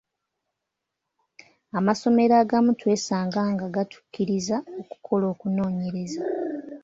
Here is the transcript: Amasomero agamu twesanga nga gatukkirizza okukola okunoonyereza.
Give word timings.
Amasomero 1.79 2.33
agamu 2.43 2.71
twesanga 2.79 3.41
nga 3.51 3.65
gatukkirizza 3.75 4.57
okukola 4.81 5.25
okunoonyereza. 5.33 6.21